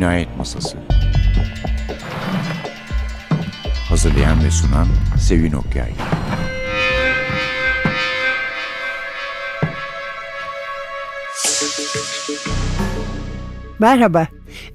[0.00, 0.78] Cinayet Masası
[3.88, 4.86] Hazırlayan ve sunan
[5.18, 5.92] Sevin Okyay
[13.78, 14.26] Merhaba,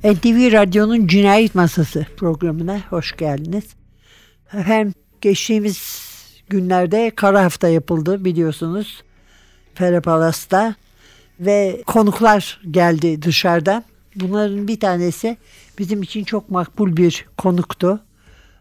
[0.04, 3.66] NTV Radyo'nun Cinayet Masası programına hoş geldiniz.
[4.48, 6.02] Hem geçtiğimiz
[6.50, 9.04] günlerde kara hafta yapıldı biliyorsunuz.
[9.76, 10.76] Perapalas'ta
[11.40, 13.84] ve konuklar geldi dışarıdan.
[14.16, 15.38] Bunların bir tanesi
[15.80, 18.00] bizim için çok makbul bir konuktu.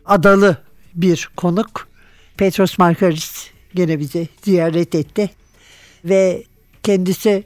[0.06, 0.56] Adalı
[0.94, 1.88] bir konuk.
[2.36, 5.30] Petros Markaris gene bizi ziyaret etti.
[6.04, 6.44] Ve
[6.82, 7.44] kendisi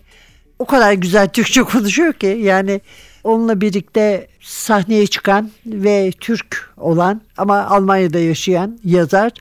[0.58, 2.80] o kadar güzel Türkçe konuşuyor ki yani
[3.24, 9.32] onunla birlikte sahneye çıkan ve Türk olan ama Almanya'da yaşayan yazar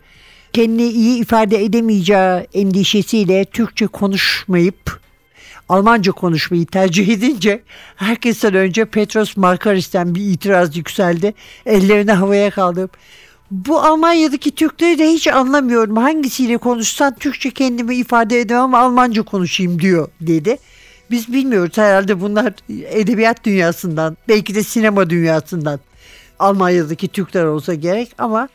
[0.54, 5.00] kendini iyi ifade edemeyeceği endişesiyle Türkçe konuşmayıp
[5.70, 7.64] Almanca konuşmayı tercih edince
[7.96, 11.34] herkesten önce Petros Markaris'ten bir itiraz yükseldi.
[11.66, 12.98] Ellerini havaya kaldırıp
[13.52, 15.98] bu Almanya'daki Türkleri de hiç anlamıyorum.
[15.98, 20.58] Hangisiyle konuşsan Türkçe kendimi ifade edemem Almanca konuşayım diyor dedi.
[21.12, 25.80] Biz bilmiyoruz herhalde bunlar edebiyat dünyasından belki de sinema dünyasından
[26.40, 28.50] Almanya'daki Türkler olsa gerek ama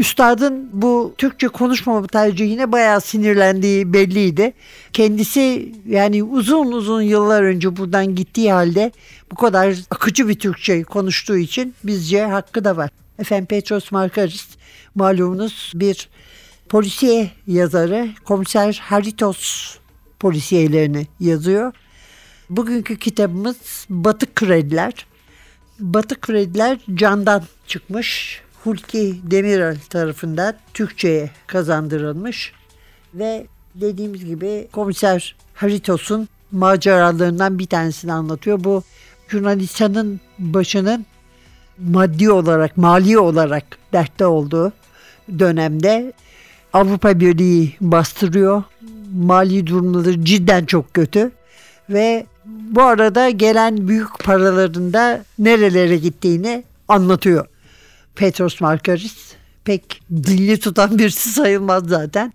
[0.00, 4.52] Üstadın bu Türkçe konuşmama tercihine bayağı sinirlendiği belliydi.
[4.92, 8.92] Kendisi yani uzun uzun yıllar önce buradan gittiği halde
[9.30, 12.90] bu kadar akıcı bir Türkçe konuştuğu için bizce hakkı da var.
[13.18, 14.48] Efendim Petros Markaris
[14.94, 16.08] malumunuz bir
[16.68, 19.76] polisiye yazarı komiser Haritos
[20.20, 21.72] polisiyelerini yazıyor.
[22.50, 25.06] Bugünkü kitabımız Batı Krediler.
[25.78, 28.40] Batı Krediler candan çıkmış.
[28.64, 32.52] Hulki Demirel tarafından Türkçe'ye kazandırılmış
[33.14, 38.64] ve dediğimiz gibi komiser Haritos'un maceralarından bir tanesini anlatıyor.
[38.64, 38.82] Bu
[39.32, 41.06] Yunanistan'ın başının
[41.78, 44.72] maddi olarak, mali olarak dertte olduğu
[45.38, 46.12] dönemde
[46.72, 48.62] Avrupa Birliği bastırıyor.
[49.14, 51.30] Mali durumları cidden çok kötü
[51.90, 57.46] ve bu arada gelen büyük paraların da nerelere gittiğini anlatıyor.
[58.14, 59.32] Petros Markaris
[59.64, 62.32] pek dilli tutan birisi sayılmaz zaten.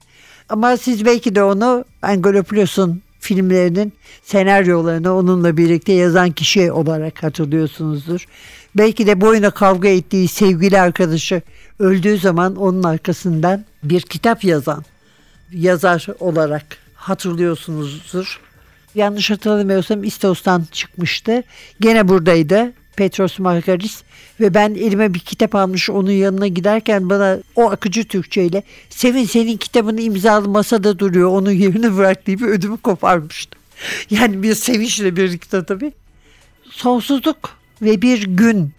[0.50, 3.94] Ama siz belki de onu Angolopoulos'un filmlerinin
[4.24, 8.25] senaryolarını onunla birlikte yazan kişi olarak hatırlıyorsunuzdur.
[8.78, 11.41] Belki de boyuna kavga ettiği sevgili arkadaşı
[11.80, 14.84] öldüğü zaman onun arkasından bir kitap yazan
[15.52, 16.66] yazar olarak
[16.96, 18.40] hatırlıyorsunuzdur.
[18.96, 21.44] Yanlış hatırlamıyorsam İstos'tan çıkmıştı.
[21.81, 22.74] Gene buradaydı.
[22.98, 24.04] Petros Margaris
[24.40, 29.58] ve ben elime bir kitap almış onun yanına giderken bana o akıcı Türkçeyle Sevin senin
[29.58, 33.58] kitabını imzalı masada duruyor onun yerini bırak diye ödümü koparmıştı.
[34.10, 35.92] Yani bir sevinçle birlikte tabii.
[36.70, 38.72] Sonsuzluk ve bir gün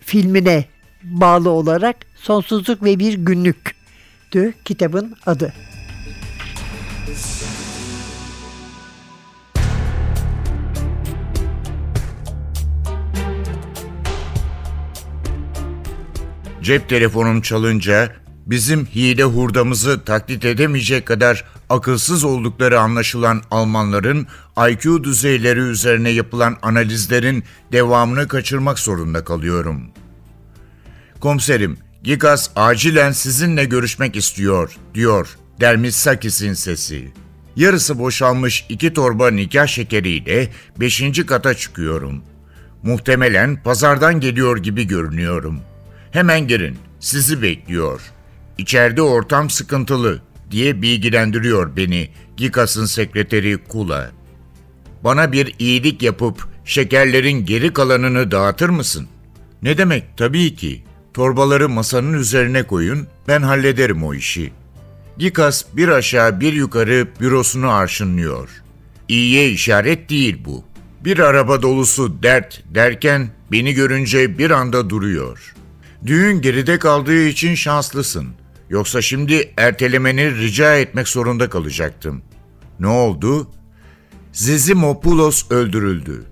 [0.00, 0.64] filmine
[1.02, 5.52] bağlı olarak Sonsuzluk ve bir günlüktü kitabın adı.
[16.66, 18.12] Cep telefonum çalınca
[18.46, 24.26] bizim hile hurdamızı taklit edemeyecek kadar akılsız oldukları anlaşılan Almanların
[24.70, 29.82] IQ düzeyleri üzerine yapılan analizlerin devamını kaçırmak zorunda kalıyorum.
[31.20, 37.12] Komiserim, Gigas acilen sizinle görüşmek istiyor, diyor Dermissakis'in sesi.
[37.56, 42.22] Yarısı boşalmış iki torba nikah şekeriyle beşinci kata çıkıyorum.
[42.82, 45.75] Muhtemelen pazardan geliyor gibi görünüyorum.''
[46.16, 48.00] Hemen girin, sizi bekliyor.
[48.58, 54.10] İçeride ortam sıkıntılı diye bilgilendiriyor beni Gikas'ın sekreteri Kula.
[55.04, 59.06] Bana bir iyilik yapıp şekerlerin geri kalanını dağıtır mısın?
[59.62, 60.84] Ne demek tabii ki.
[61.14, 64.52] Torbaları masanın üzerine koyun, ben hallederim o işi.
[65.18, 68.48] Gikas bir aşağı bir yukarı bürosunu arşınlıyor.
[69.08, 70.64] İyiye işaret değil bu.
[71.04, 75.55] Bir araba dolusu dert derken beni görünce bir anda duruyor.''
[76.06, 78.28] Düğün geride kaldığı için şanslısın.
[78.70, 82.22] Yoksa şimdi ertelemeni rica etmek zorunda kalacaktım.
[82.80, 83.50] Ne oldu?
[84.32, 86.24] Zizimopoulos öldürüldü.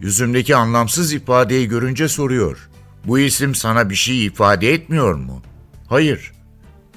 [0.00, 2.68] Yüzümdeki anlamsız ifadeyi görünce soruyor.
[3.04, 5.42] Bu isim sana bir şey ifade etmiyor mu?
[5.88, 6.32] Hayır.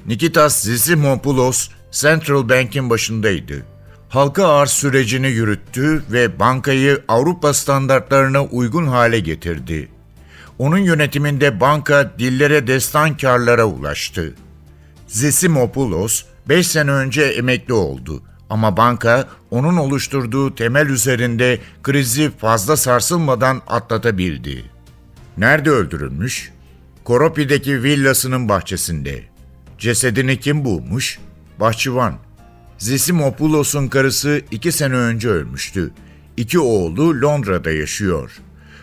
[0.08, 3.66] Nikitas Zizimopoulos Central Bank'in başındaydı.
[4.10, 9.90] Halka arz sürecini yürüttü ve bankayı Avrupa standartlarına uygun hale getirdi.
[10.62, 14.36] Onun yönetiminde banka dillere destan karlara ulaştı.
[15.08, 23.62] Zesimopoulos 5 sene önce emekli oldu ama banka onun oluşturduğu temel üzerinde krizi fazla sarsılmadan
[23.68, 24.64] atlatabildi.
[25.38, 26.52] Nerede öldürülmüş?
[27.04, 29.24] Koropi'deki villasının bahçesinde.
[29.78, 31.20] Cesedini kim bulmuş?
[31.60, 32.14] Bahçıvan.
[32.78, 35.92] Zisimopulos'un karısı iki sene önce ölmüştü.
[36.38, 38.42] İki oğlu Londra'da yaşıyor.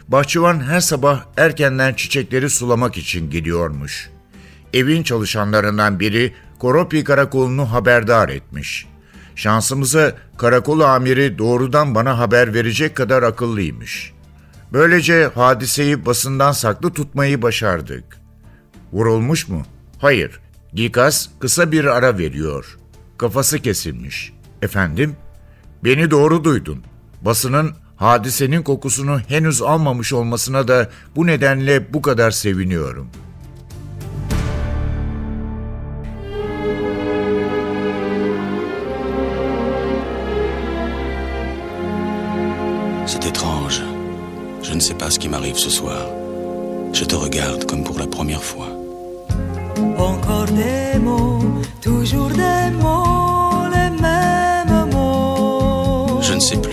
[0.09, 4.11] Bahçıvan her sabah erkenden çiçekleri sulamak için gidiyormuş.
[4.73, 8.87] Evin çalışanlarından biri Koropi karakolunu haberdar etmiş.
[9.37, 14.13] Şansımıza karakol amiri doğrudan bana haber verecek kadar akıllıymış.
[14.73, 18.05] Böylece hadiseyi basından saklı tutmayı başardık.
[18.93, 19.63] Vurulmuş mu?
[19.99, 20.41] Hayır.
[20.75, 22.79] Gikas kısa bir ara veriyor.
[23.19, 24.33] Kafası kesilmiş.
[24.63, 25.17] Efendim?
[25.85, 26.83] Beni doğru duydun.
[27.23, 33.09] Basının hadisenin kokusunu henüz almamış olmasına da bu nedenle bu kadar seviniyorum.
[43.07, 43.83] C'est étrange.
[44.63, 46.07] Je ne sais pas ce qui m'arrive ce soir.
[46.93, 48.69] Je te regarde comme pour la première fois.
[49.99, 51.41] Encore des mots,
[51.81, 56.21] toujours des mots, les mêmes mots.
[56.21, 56.68] Je ne sais plus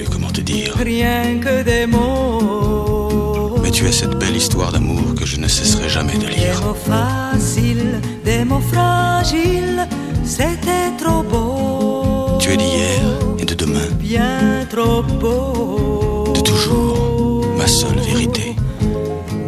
[3.86, 6.60] tu es cette belle histoire d'amour que je ne cesserai jamais de Des lire.
[6.66, 9.88] mots faciles, des mots fragiles,
[10.24, 12.38] c'était trop beau.
[12.40, 13.02] Tu es d'hier
[13.38, 16.34] et de demain, Bien trop beau.
[16.34, 18.56] de toujours, ma seule vérité.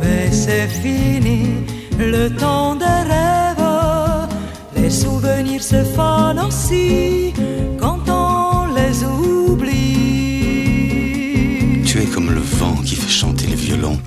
[0.01, 1.63] Mais c'est fini,
[1.97, 4.27] le temps des rêves.
[4.75, 7.33] Les souvenirs se fanent aussi
[7.81, 9.73] quand on les oublie.
[11.85, 13.97] Tu es comme le vent qui fait chanter le violon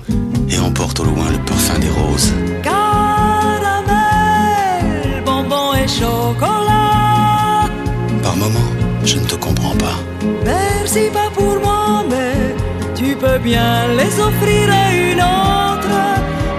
[0.71, 2.31] emporte au loin le parfum des roses.
[2.63, 2.81] Caramel,
[5.25, 7.69] bonbon et chocolat.
[8.23, 8.71] Par moments,
[9.03, 9.97] je ne te comprends pas.
[10.45, 12.55] Merci pas pour moi, mais
[12.99, 15.97] tu peux bien les offrir à une autre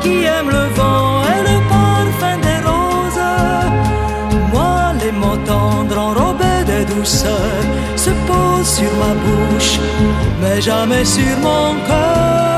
[0.02, 3.30] qui aime le vent et le parfum des roses.
[4.54, 7.56] Moi, les mots tendres enrobés de douceur
[7.96, 9.74] se posent sur ma bouche,
[10.42, 12.51] mais jamais sur mon cœur.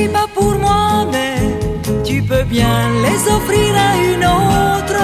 [0.00, 1.36] Pas pour moi, mais
[2.04, 5.02] tu peux bien les offrir à une autre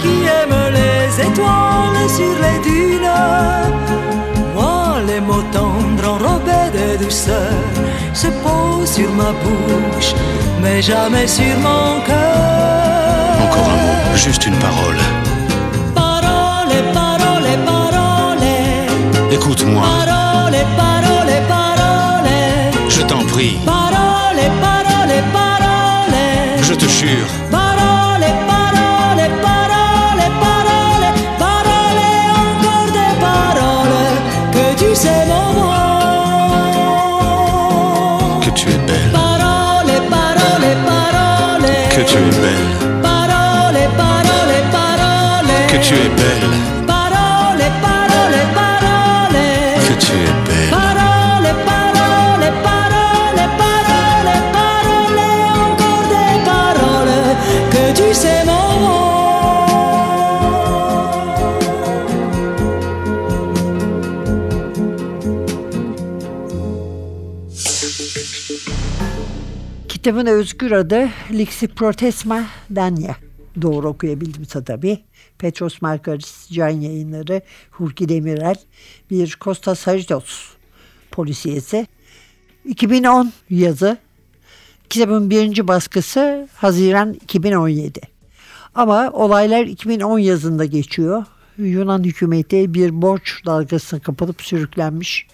[0.00, 3.10] qui aime les étoiles sur les dunes.
[4.54, 7.52] Moi, les mots tendres enrobés de douceur
[8.12, 10.12] se posent sur ma bouche,
[10.62, 13.36] mais jamais sur mon cœur.
[13.44, 14.98] Encore un mot, juste une parole.
[15.94, 18.46] Parole, parole, parole.
[19.30, 22.30] Écoute-moi, Parole, parole, parole.
[22.88, 23.58] je t'en prie,
[42.06, 45.66] tu es belle, Parole, parole, parole.
[45.68, 46.54] que tu es belle,
[70.06, 72.44] Kitabın özgür adı Lixiprotesma
[72.74, 73.14] Dania.
[73.62, 74.98] doğru okuyabildimse tabii.
[75.38, 78.56] Petros Markaris Can Yayınları, Hulki Demirel,
[79.10, 80.48] bir Kostas Haritos
[81.10, 81.86] polisiyesi.
[82.64, 83.96] 2010 yazı.
[84.90, 88.00] Kitabın birinci baskısı Haziran 2017.
[88.74, 91.24] Ama olaylar 2010 yazında geçiyor.
[91.58, 95.26] Yunan hükümeti bir borç dalgasına kapılıp sürüklenmiş.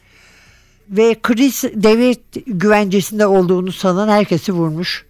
[0.92, 5.06] Ve kriz devlet güvencesinde olduğunu sanan herkesi vurmuş.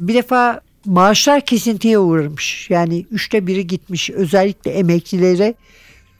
[0.00, 2.70] Bir defa maaşlar kesintiye uğramış.
[2.70, 4.10] Yani üçte biri gitmiş.
[4.10, 5.54] Özellikle emeklileri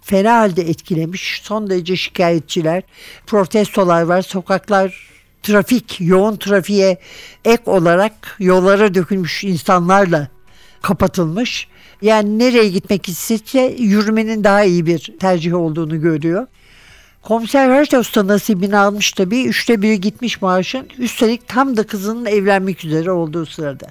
[0.02, 1.40] fena halde etkilemiş.
[1.42, 2.82] Son derece şikayetçiler,
[3.26, 4.22] protestolar var.
[4.22, 5.10] Sokaklar
[5.42, 6.98] trafik, yoğun trafiğe
[7.44, 10.28] ek olarak yollara dökülmüş insanlarla
[10.82, 11.68] kapatılmış.
[12.02, 16.46] Yani nereye gitmek istese yürümenin daha iyi bir tercih olduğunu görüyor.
[17.26, 19.44] Komiser Haritos da nasibini almış tabii.
[19.44, 20.88] Üçte biri gitmiş maaşın.
[20.98, 23.86] Üstelik tam da kızının evlenmek üzere olduğu sırada.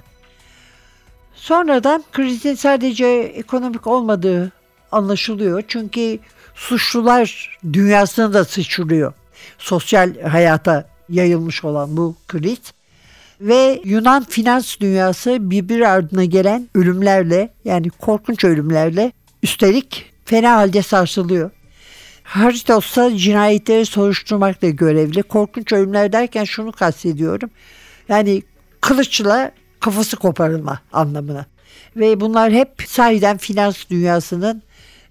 [1.34, 4.52] Sonradan krizin sadece ekonomik olmadığı
[4.92, 5.62] anlaşılıyor.
[5.68, 6.18] Çünkü
[6.54, 9.12] suçlular dünyasına da sıçrıyor.
[9.58, 12.58] Sosyal hayata yayılmış olan bu kriz.
[13.40, 19.12] Ve Yunan finans dünyası birbiri ardına gelen ölümlerle yani korkunç ölümlerle
[19.42, 21.50] üstelik fena halde sarsılıyor.
[22.26, 25.22] Haritos da cinayetleri soruşturmakla görevli.
[25.22, 27.50] Korkunç ölümler derken şunu kastediyorum.
[28.08, 28.42] Yani
[28.80, 31.46] kılıçla kafası koparılma anlamına.
[31.96, 34.62] Ve bunlar hep sahiden finans dünyasının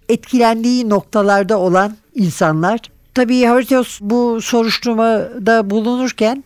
[0.10, 2.80] etkilendiği noktalarda olan insanlar.
[3.14, 6.44] Tabii Haritos bu soruşturmada bulunurken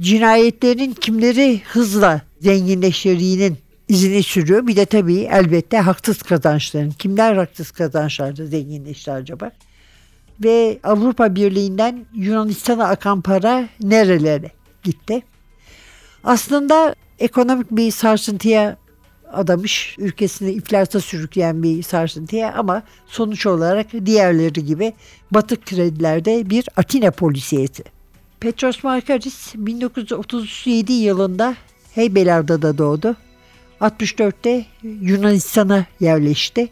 [0.00, 3.58] cinayetlerin kimleri hızla zenginleştirdiğinin
[3.88, 4.66] izini sürüyor.
[4.66, 6.90] Bir de tabii elbette haksız kazançların.
[6.90, 9.50] Kimler haksız kazançlarda zenginleşti acaba?
[10.44, 14.50] Ve Avrupa Birliği'nden Yunanistan'a akan para nerelere
[14.82, 15.22] gitti?
[16.24, 18.76] Aslında ekonomik bir sarsıntıya
[19.32, 24.92] adamış, ülkesini iflasa sürükleyen bir sarsıntıya ama sonuç olarak diğerleri gibi
[25.30, 27.84] batık kredilerde bir Atina polisiyeti.
[28.40, 31.56] Petros Markaris 1937 yılında
[31.94, 33.16] Heybeliada'da doğdu.
[33.80, 36.68] 64'te Yunanistan'a yerleşti.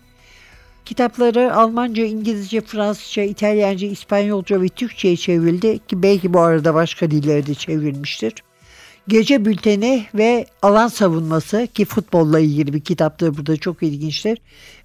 [0.84, 7.46] Kitapları Almanca, İngilizce, Fransızca, İtalyanca, İspanyolca ve Türkçe'ye çevrildi ki belki bu arada başka dillere
[7.46, 8.34] de çevrilmiştir.
[9.08, 14.38] Gece Bülteni ve Alan Savunması ki futbolla ilgili bir kitaptır burada çok ilginçtir.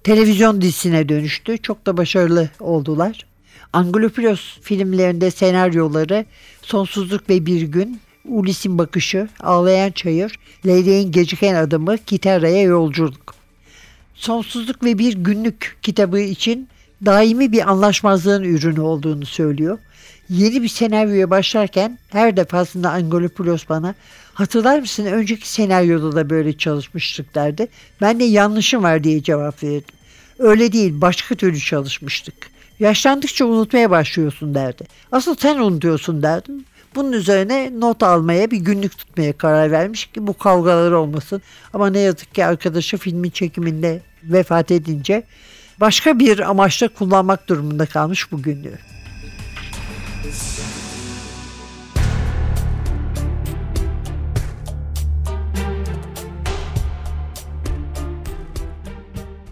[0.04, 1.58] Televizyon dizisine dönüştü.
[1.58, 3.26] Çok da başarılı oldular.
[3.72, 6.24] Angelopoulos filmlerinde senaryoları
[6.62, 13.39] Sonsuzluk ve Bir Gün, Ulis'in Bakışı, Ağlayan Çayır, Leyleğin Geciken Adımı, Kitara'ya Yolculuk.
[14.20, 16.68] Sonsuzluk ve Bir Günlük kitabı için
[17.06, 19.78] daimi bir anlaşmazlığın ürünü olduğunu söylüyor.
[20.28, 23.94] Yeni bir senaryoya başlarken her defasında Angelopoulos bana
[24.34, 27.68] hatırlar mısın önceki senaryoda da böyle çalışmıştık derdi.
[28.00, 29.94] Ben de yanlışım var diye cevap verdim.
[30.38, 32.50] Öyle değil başka türlü çalışmıştık.
[32.80, 34.84] Yaşlandıkça unutmaya başlıyorsun derdi.
[35.12, 36.64] Asıl sen unutuyorsun derdim.
[36.94, 41.42] Bunun üzerine not almaya bir günlük tutmaya karar vermiş ki bu kavgalar olmasın.
[41.72, 45.22] Ama ne yazık ki arkadaşı filmin çekiminde vefat edince
[45.80, 48.78] başka bir amaçla kullanmak durumunda kalmış bu günlüğü.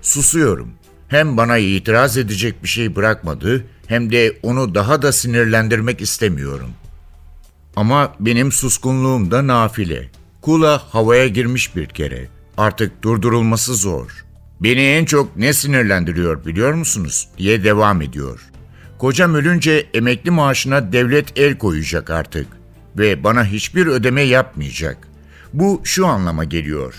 [0.03, 0.73] Susuyorum.
[1.09, 6.71] Hem bana itiraz edecek bir şey bırakmadı hem de onu daha da sinirlendirmek istemiyorum.
[7.77, 10.11] Ama benim suskunluğum da nafile.
[10.43, 12.29] Kula havaya girmiş bir kere.
[12.57, 14.25] Artık durdurulması zor.
[14.61, 17.29] Beni en çok ne sinirlendiriyor biliyor musunuz?
[17.39, 18.41] diye devam ediyor.
[18.99, 22.47] Kocam ölünce emekli maaşına devlet el koyacak artık
[22.99, 25.09] ve bana hiçbir ödeme yapmayacak.
[25.53, 26.95] Bu şu anlama geliyor.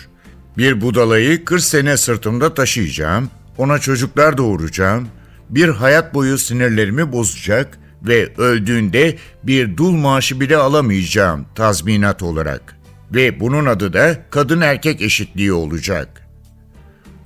[0.57, 5.07] Bir budalayı 40 sene sırtımda taşıyacağım, ona çocuklar doğuracağım,
[5.49, 12.75] bir hayat boyu sinirlerimi bozacak ve öldüğünde bir dul maaşı bile alamayacağım tazminat olarak.
[13.11, 16.18] Ve bunun adı da kadın erkek eşitliği olacak.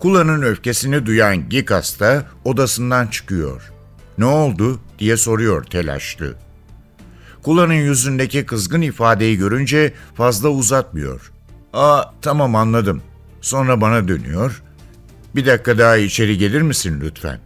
[0.03, 3.72] Kula'nın öfkesini duyan Gikas da odasından çıkıyor.
[4.17, 6.36] Ne oldu diye soruyor telaşlı.
[7.43, 11.31] Kula'nın yüzündeki kızgın ifadeyi görünce fazla uzatmıyor.
[11.74, 13.01] Aa tamam anladım.
[13.41, 14.63] Sonra bana dönüyor.
[15.36, 17.39] Bir dakika daha içeri gelir misin lütfen?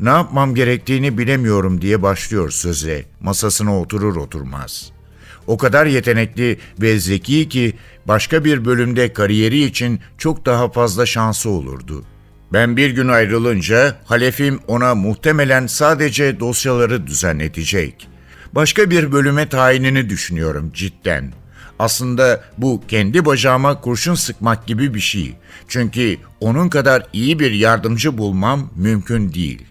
[0.00, 3.04] Ne yapmam gerektiğini bilemiyorum diye başlıyor söze.
[3.20, 4.92] Masasına oturur oturmaz.
[5.46, 7.72] O kadar yetenekli ve zeki ki
[8.06, 12.04] başka bir bölümde kariyeri için çok daha fazla şansı olurdu.
[12.52, 18.08] Ben bir gün ayrılınca halefim ona muhtemelen sadece dosyaları düzenletecek.
[18.52, 21.32] Başka bir bölüme tayinini düşünüyorum cidden.
[21.78, 25.34] Aslında bu kendi bacağıma kurşun sıkmak gibi bir şey.
[25.68, 29.62] Çünkü onun kadar iyi bir yardımcı bulmam mümkün değil.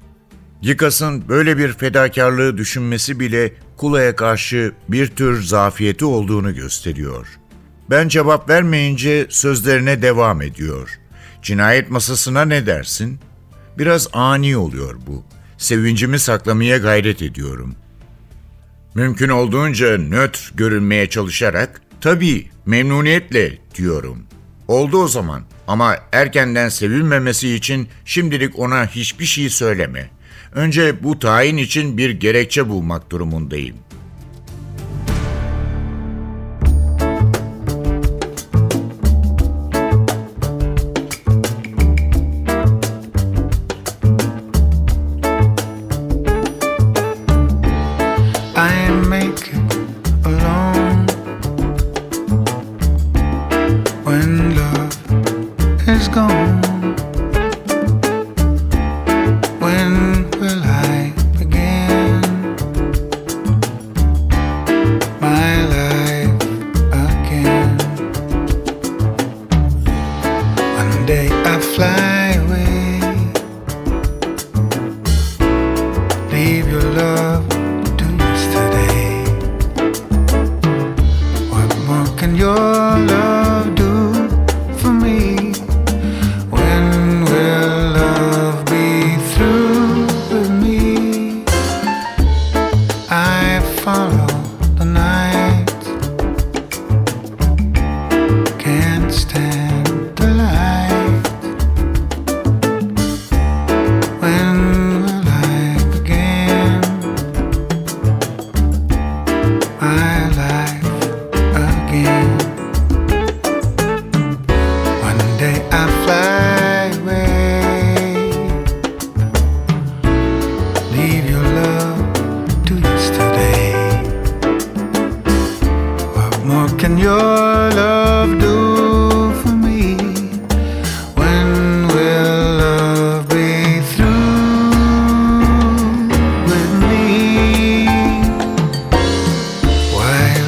[0.64, 7.28] Yıkas'ın böyle bir fedakarlığı düşünmesi bile Kula'ya karşı bir tür zafiyeti olduğunu gösteriyor.
[7.90, 11.00] Ben cevap vermeyince sözlerine devam ediyor.
[11.42, 13.20] Cinayet masasına ne dersin?
[13.78, 15.24] Biraz ani oluyor bu.
[15.58, 17.76] Sevincimi saklamaya gayret ediyorum.
[18.96, 24.24] Mümkün olduğunca nötr görünmeye çalışarak tabii memnuniyetle diyorum.
[24.68, 30.10] Oldu o zaman ama erkenden sevilmemesi için şimdilik ona hiçbir şey söyleme.
[30.56, 33.76] Önce bu tayin için bir gerekçe bulmak durumundayım.
[56.14, 56.73] Gone.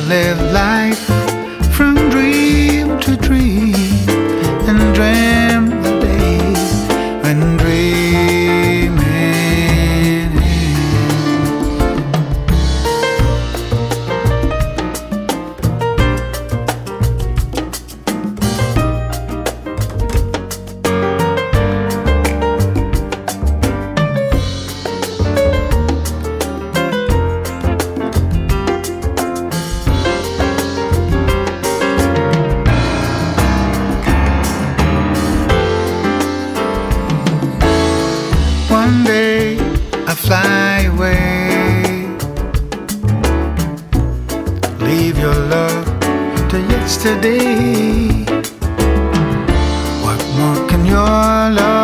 [0.07, 1.24] Live life
[45.25, 45.85] your love
[46.49, 48.25] to yesterday.
[50.03, 51.74] What more can your love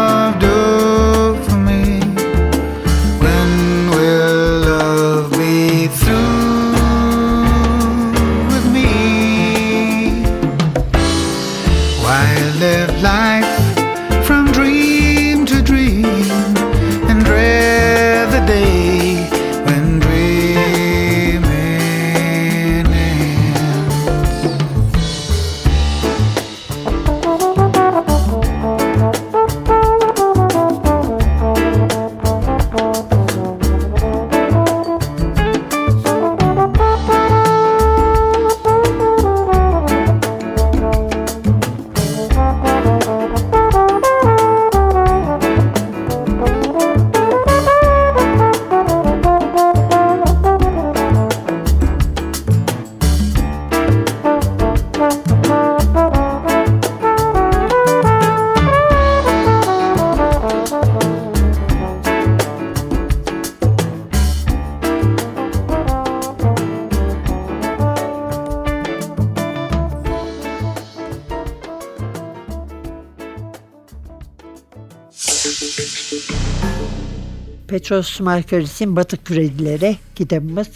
[77.92, 80.68] Petros Markaris'in Batık Küredileri kitabımız.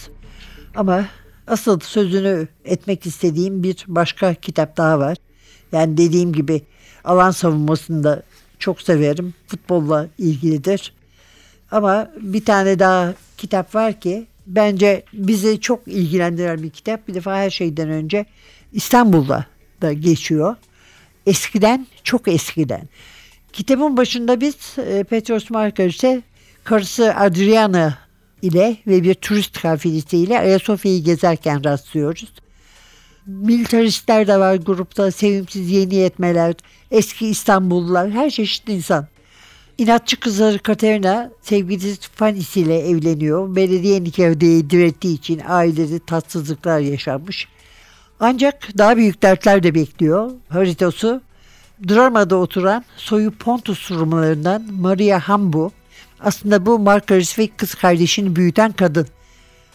[0.76, 1.06] Ama
[1.48, 5.18] asıl sözünü etmek istediğim bir başka kitap daha var.
[5.72, 6.62] Yani dediğim gibi
[7.04, 8.24] alan savunmasını da
[8.60, 9.34] çok severim.
[9.48, 10.94] Futbolla ilgilidir.
[11.72, 17.08] Ama bir tane daha kitap var ki bence bizi çok ilgilendiren bir kitap.
[17.08, 18.26] Bir defa her şeyden önce
[18.74, 19.46] İstanbul'da
[19.82, 20.56] da geçiyor.
[21.26, 22.90] Eskiden, çok eskiden.
[23.54, 26.22] Kitabın başında biz e, Petros Markaris'e
[26.66, 27.98] karısı Adriana
[28.42, 32.34] ile ve bir turist kafilesiyle Ayasofya'yı gezerken rastlıyoruz.
[33.26, 36.56] Militaristler de var grupta, sevimsiz yeni yetmeler,
[36.92, 39.08] eski İstanbullular, her çeşit insan.
[39.78, 43.56] İnatçı kızları Katerina sevgilisi Fanis ile evleniyor.
[43.56, 47.48] Belediye nikahı direttiği için ailede tatsızlıklar yaşanmış.
[48.20, 50.32] Ancak daha büyük dertler de bekliyor.
[50.50, 51.22] Haritası
[51.90, 55.72] Drama'da oturan soyu Pontus Rumlarından Maria Hambu
[56.20, 59.08] aslında bu Markaris ve kız kardeşini büyüten kadın.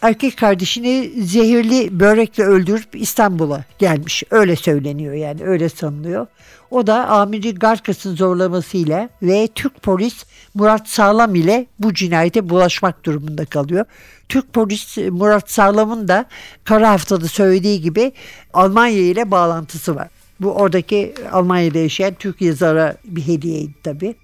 [0.01, 4.23] Erkek kardeşini zehirli börekle öldürüp İstanbul'a gelmiş.
[4.31, 6.27] Öyle söyleniyor yani öyle sanılıyor.
[6.71, 13.45] O da amiri Garkas'ın zorlamasıyla ve Türk polis Murat Sağlam ile bu cinayete bulaşmak durumunda
[13.45, 13.85] kalıyor.
[14.29, 16.25] Türk polis Murat Sağlam'ın da
[16.63, 18.11] kara haftada söylediği gibi
[18.53, 20.07] Almanya ile bağlantısı var.
[20.39, 24.15] Bu oradaki Almanya'da yaşayan Türk yazara bir hediyeydi tabii.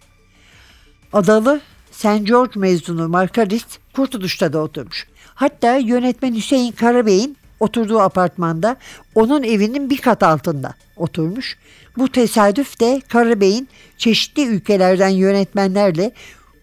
[1.14, 1.62] Adalı
[1.98, 2.26] St.
[2.28, 5.08] George mezunu Markaris Kurtuluş'ta da oturmuş.
[5.36, 8.76] Hatta yönetmen Hüseyin Karabey'in oturduğu apartmanda
[9.16, 11.58] onun evinin bir kat altında oturmuş.
[11.98, 16.12] Bu tesadüf de Karabey'in çeşitli ülkelerden yönetmenlerle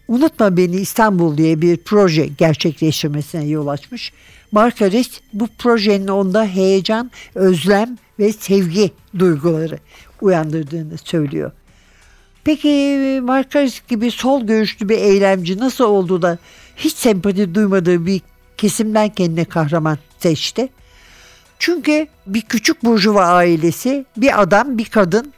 [0.09, 4.12] Unutma Beni İstanbul diye bir proje gerçekleştirmesine yol açmış.
[4.53, 9.79] Markaris bu projenin onda heyecan, özlem ve sevgi duyguları
[10.20, 11.53] uyandırdığını söylüyor.
[12.44, 16.38] Peki Markaris gibi sol görüşlü bir eylemci nasıl oldu da
[16.76, 18.20] hiç sempati duymadığı bir
[18.57, 20.68] kesimden kendine kahraman seçti?
[21.59, 25.33] Çünkü bir küçük burjuva ailesi, bir adam, bir kadın,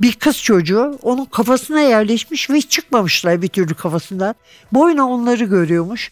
[0.00, 4.34] bir kız çocuğu onun kafasına yerleşmiş ve hiç çıkmamışlar bir türlü kafasından.
[4.72, 6.10] Boyuna onları görüyormuş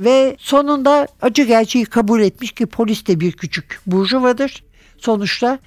[0.00, 4.64] ve sonunda acı gerçeği kabul etmiş ki polis de bir küçük burjuvadır
[4.98, 5.58] sonuçta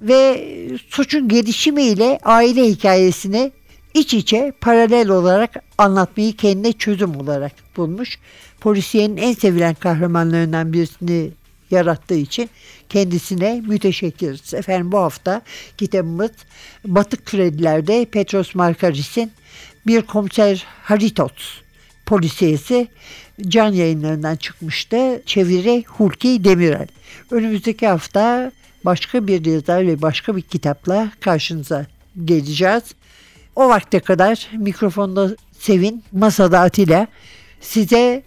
[0.00, 0.46] ve
[0.88, 3.52] suçun gelişimiyle aile hikayesini
[3.94, 8.18] iç içe paralel olarak anlatmayı kendine çözüm olarak bulmuş.
[8.60, 11.30] Polisiyenin en sevilen kahramanlarından birisini
[11.70, 12.50] yarattığı için
[12.88, 14.54] kendisine müteşekkiriz.
[14.54, 15.42] Efendim bu hafta
[15.76, 16.30] kitabımız
[16.84, 19.32] Batık Kredilerde Petros Markaris'in
[19.86, 21.60] bir komiser Haritos
[22.06, 22.88] polisiyesi
[23.48, 25.22] can yayınlarından çıkmıştı.
[25.26, 26.86] Çeviri Hulki Demirel.
[27.30, 28.52] Önümüzdeki hafta
[28.84, 31.86] başka bir yazar ve başka bir kitapla karşınıza
[32.24, 32.82] geleceğiz.
[33.58, 37.06] O vakte kadar mikrofonda Sevin, masada Atilla
[37.60, 38.22] size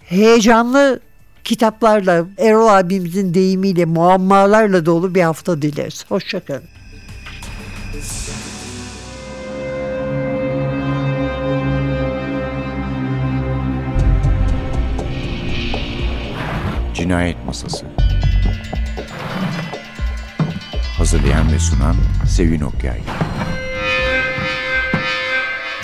[0.00, 1.00] heyecanlı
[1.44, 6.04] kitaplarla, Erol abimizin deyimiyle, muammalarla dolu bir hafta dileriz.
[6.08, 6.64] Hoşçakalın.
[16.94, 17.86] Cinayet Masası
[20.98, 21.96] Hazırlayan ve sunan
[22.28, 23.00] Sevin Okyay